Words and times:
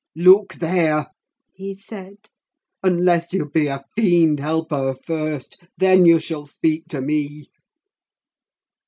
"Look 0.15 0.55
there!" 0.55 1.11
he 1.53 1.75
said. 1.75 2.31
"Unless 2.81 3.33
you 3.33 3.47
be 3.51 3.67
a 3.67 3.85
fiend, 3.95 4.39
help 4.39 4.71
her 4.71 4.95
first—then 4.95 6.05
you 6.07 6.19
shall 6.19 6.47
speak 6.47 6.87
to 6.87 7.01
me!" 7.01 7.51